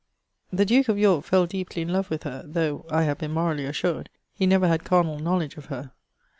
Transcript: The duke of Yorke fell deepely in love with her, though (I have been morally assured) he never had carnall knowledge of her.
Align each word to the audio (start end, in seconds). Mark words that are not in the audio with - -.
The 0.51 0.65
duke 0.65 0.89
of 0.89 0.97
Yorke 0.97 1.25
fell 1.25 1.45
deepely 1.45 1.83
in 1.83 1.89
love 1.93 2.09
with 2.09 2.23
her, 2.23 2.43
though 2.43 2.87
(I 2.89 3.03
have 3.03 3.19
been 3.19 3.29
morally 3.33 3.65
assured) 3.67 4.09
he 4.33 4.47
never 4.47 4.67
had 4.67 4.83
carnall 4.83 5.19
knowledge 5.19 5.57
of 5.57 5.65
her. 5.65 5.91